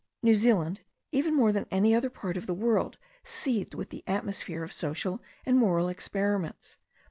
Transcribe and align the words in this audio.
New 0.23 0.33
Zealand, 0.33 0.81
even 1.11 1.35
more 1.35 1.51
than 1.51 1.67
any 1.69 1.93
other 1.93 2.09
part 2.09 2.35
of 2.35 2.47
the 2.47 2.55
world, 2.55 2.97
seethed 3.23 3.75
with 3.75 3.91
the 3.91 4.03
atmosphere 4.07 4.63
of 4.63 4.73
social 4.73 5.21
and 5.45 5.59
moral 5.59 5.89
ex 5.89 6.07
periments. 6.09 6.77